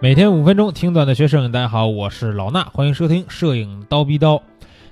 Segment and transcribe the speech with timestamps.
[0.00, 4.40] 每天五分钟听段的学摄影，大家好，我是老衲，欢迎收听摄影刀逼刀。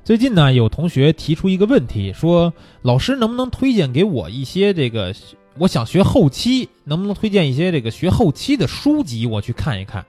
[0.03, 5.15] 最近呢，有同学提出一个问题，说老师能不能推荐给我一些这个，
[5.59, 10.05] 我想学后期，能不能推荐一些这个学后期的书籍，我去看一看？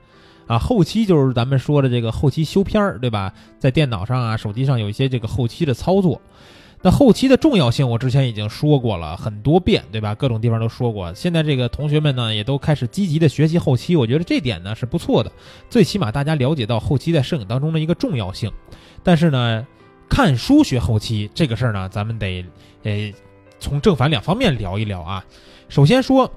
[0.48, 3.32] 啊，后期就是咱们说的这个后期修片儿，对吧？
[3.60, 6.20] 在电脑上啊、手机上有一些这个后期的操作。
[6.84, 10.14] 那后期的重要性，我之前已经说过了很多遍，对吧？
[10.14, 11.11] 各种地方都说过。
[11.16, 15.32] 现在这个同学们呢，也都开始积极的学习后期，我觉得这点呢是不错的。
[15.69, 18.52] 最起码大家了解到后期在摄影当中的一个重要性。
[19.04, 19.66] 但是呢，
[20.07, 22.46] 看书学后期这个事儿呢，咱们得
[22.83, 23.11] 呃
[23.60, 25.25] 从正反两方面聊一聊啊。
[25.69, 26.32] 首先说，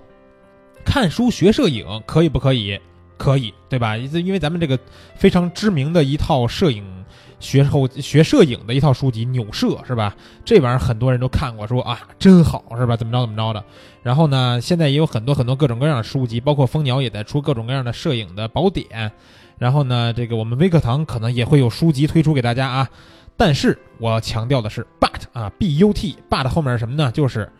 [0.86, 2.80] 看书学摄影可以不可以？
[3.18, 3.98] 可以，对吧？
[3.98, 4.78] 因为咱们这个
[5.14, 6.99] 非常知名的一套摄影。
[7.40, 10.14] 学后学摄影的一套书籍《纽摄》是吧？
[10.44, 12.96] 这玩意儿很多人都看过，说啊真好是吧？
[12.96, 13.64] 怎么着怎么着的。
[14.02, 19.10] 然后呢，现在也有很多很多各种各样的书籍，包括蜂鸟也在出各种各样的摄影的宝典。
[19.58, 22.88] 然后呢，这个我们微课堂可能也会有书籍推出给大家啊。
[23.36, 27.10] 但是我要强调的是，but 啊，b u t but 后面是什么呢？
[27.10, 27.50] 就是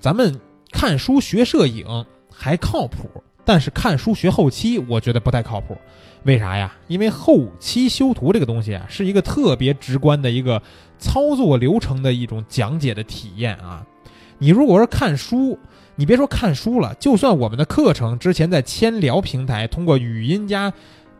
[0.00, 0.40] 咱们
[0.72, 5.78] 看书学摄影还靠谱，但是看书学后期，我觉得不太靠谱。
[6.24, 6.74] 为啥呀？
[6.88, 10.60] 因为后期修图这个东西啊，是一个特别直观的一个
[10.98, 13.86] 操作流程的一种讲解的体验啊。
[14.38, 15.56] 你如果是看书，
[15.94, 20.72] 你别说看书了，就算我们的课程之前在千聊平台通过语音加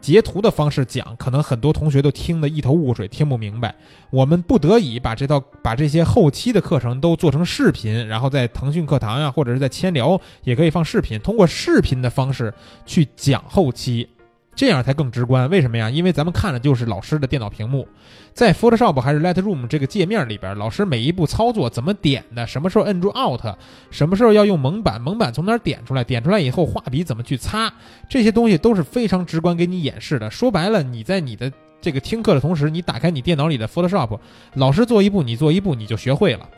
[0.06, 3.74] 截图的方式讲，可能很多同学都听得一头雾水，听不明白。
[4.10, 14.08] 我们不得已把这套把这些后期的课程都做成视频，然后在腾讯课堂呀，或者是在千聊也可以放视频，通过视频的方式去讲后期。
[14.56, 15.90] 这样才更直观，为什么呀？
[15.90, 17.86] 因为咱们看的就是老师的电脑屏幕，
[18.32, 23.54] 在 Photoshop 还是 Lightroom 这个界面里边，老师每一步操作怎么点的，什么时候摁住 Alt，
[23.90, 27.70] 什么时候要用蒙版，蒙版从哪点出来，点出来以后画笔怎么去擦，
[28.08, 30.30] 这些东西都是非常直观给你演示的。
[30.30, 34.18] 说白了，你在你的这个听课的同时，你打开你电脑里的 Photoshop，
[34.55, 36.48] 老师做一步，你做一步，你就学会了。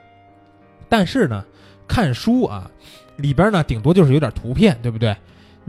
[0.89, 1.45] 但是呢，
[1.89, 2.71] 看书啊，
[3.17, 5.17] 里边呢顶多就是有点图片，对不对？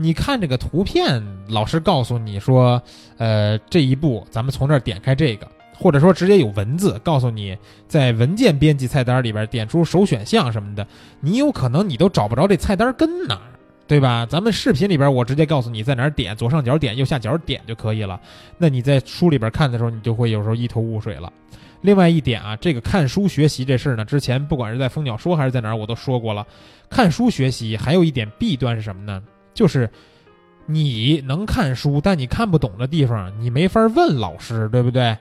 [0.00, 2.82] 你看这个图片，老师告诉你说，
[3.18, 5.46] 呃，这一步咱们从这儿点开这个，
[5.76, 7.54] 或者说直接有文字告诉你，
[7.86, 10.86] 在文件编辑菜单里边点出首选项什么的，
[11.20, 13.52] 你有可能你都找不着这菜单跟哪儿，
[13.86, 14.24] 对吧？
[14.24, 18.18] 咱们视频里边我直接告诉你在哪儿点，左上角点，右下角点就可以了。
[18.56, 21.30] 那你在书里边看的时候，你就会有时候一头雾水了。
[21.82, 26.46] 另外一点啊，这个看书学习这事儿呢，之前不管是在蜂鸟说还是在哪儿，我都说过了。
[26.88, 29.22] 看书学习还有一点弊端是什么呢？
[29.54, 29.88] 就是
[30.66, 35.16] 你能看书，但你看不懂的地方，你没法问老师，对不对？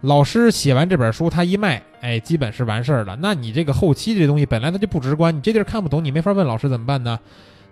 [0.00, 3.16] 老师写完这本书，他一卖，哎，基本是完事儿了。
[3.22, 7.18] 那你这个后期这东西本来它就不直观，你这地儿看不懂，你没法问老师怎么办呢？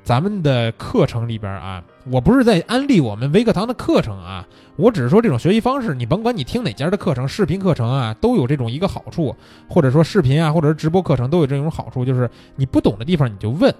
[0.02, 4.44] 咱们的课程里边啊，我不是在安利我们微课堂的课程啊，
[4.76, 9.36] 我只是说这种学习方式，你甭管你听哪家的课程，视频课程啊，都有这种一个好处，
[9.68, 13.72] 或者说视频啊，或者是直播课程都有这种好处，就是你不懂的地方你就问。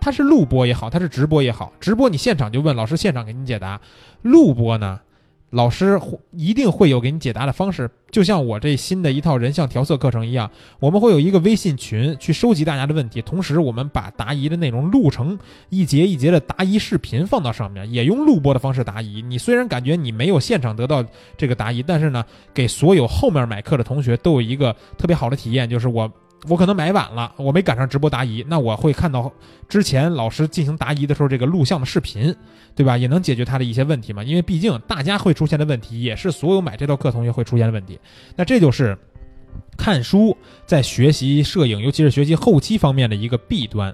[0.00, 3.80] 它是录播也好，它是直播也好，直播你现场就问老师，现场给你解答；
[4.22, 5.00] 录播呢，
[5.50, 6.00] 老师
[6.32, 7.90] 一定会有给你解答的方式。
[8.10, 10.50] 就像我这新的一套人像调色课程一样，
[10.80, 15.38] 我们会有一个微信群去收集大家的问题，同时我们把答疑的内容录成
[15.68, 19.20] 一节一节的答疑视频放到上面，也用录播的方式答疑。
[19.20, 21.04] 你虽然感觉你没有现场得到
[21.36, 26.10] 这个答疑，但是呢，给所有后面买课的同学都有一个特别好的体验，就是我。
[26.48, 29.32] 我可能买晚了，我没赶上直播答疑，那我会看到
[29.68, 32.34] 之前老师进行答疑的时候这个录像的视频，
[32.76, 32.96] 对吧？
[32.96, 34.22] 也能解决他的一些问题嘛。
[34.22, 37.98] 因为毕竟大家会出现的问题，也是所有买这套课同学会出现的问题。
[38.36, 38.96] 那这就是
[39.76, 43.92] 看书在学习摄影，尤其是学习后期方面的一个弊端，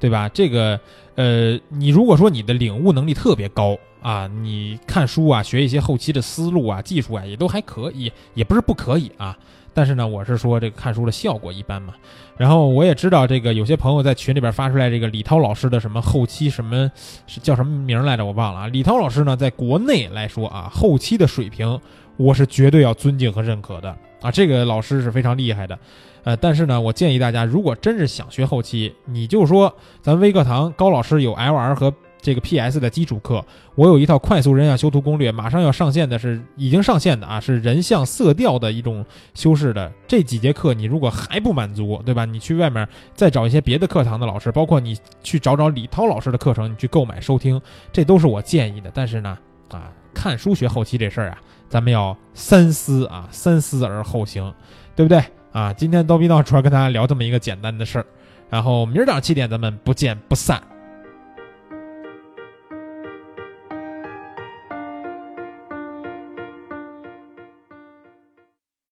[0.00, 0.28] 对吧？
[0.28, 0.80] 这个
[1.14, 9.38] 呃，你如果说你的领悟能力特别高啊，你看书啊，学一些后期的思路啊、技术啊，也都还可以，也不是不可以啊。
[9.74, 11.92] 但是呢，我是说这个看书的效果一般嘛。
[12.36, 16.90] 然后我也知道这个有些朋友在群里边发出来这个李涛老师的什么后期什么
[17.26, 18.66] 是叫什么名来着，我忘了啊。
[18.68, 21.78] 李涛老师呢，在国内来说啊，后期的水平
[22.16, 24.30] 我是绝对要尊敬和认可的啊。
[24.30, 25.78] 这个老师是非常厉害的，
[26.22, 31.92] 呃，但是呢，我建议大家如果真是想学后期，你就说咱微课堂高老师有 LR 和。
[32.24, 32.80] 这个 P.S.
[32.80, 33.44] 的基础课，
[33.74, 39.04] 我有一套快速人像修图攻略，马上要上线的是已经上线的啊，是人像色调的一种
[39.34, 39.92] 修饰的。
[40.08, 42.24] 这几节课你如果还不满足，对吧？
[42.24, 47.60] 你去外面再找一些别的课堂的老师，包括你去找找李涛老师的课程，你去购买收听，
[47.92, 48.90] 这都是我建议的。
[48.94, 49.36] 但是呢，
[49.70, 51.38] 啊，看书学后期这事儿啊，
[51.68, 54.50] 咱们要三思啊，三思而后行，
[54.96, 55.22] 对不对？
[55.52, 58.06] 啊，今天刀逼刀主要跟大家聊这么一个简单的事儿，
[58.48, 60.62] 然后明儿早上七点咱们不见不散。